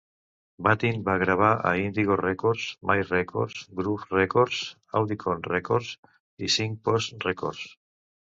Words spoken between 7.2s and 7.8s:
Records.